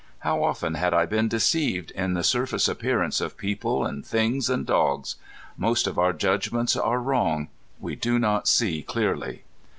How 0.21 0.41
often 0.43 0.73
had 0.73 0.95
I 0.95 1.05
been 1.05 1.27
deceived 1.27 1.91
in 1.91 2.15
the 2.15 2.23
surface 2.23 2.67
appearance 2.67 3.21
of 3.21 3.37
people 3.37 3.85
and 3.85 4.03
things 4.03 4.49
and 4.49 4.65
dogs! 4.65 5.15
Most 5.57 5.85
of 5.85 5.99
our 5.99 6.11
judgments 6.11 6.75
are 6.75 6.99
wrong. 6.99 7.49
We 7.79 7.95
do 7.95 8.17
not 8.17 8.47
see 8.47 8.81
clearly. 8.81 9.43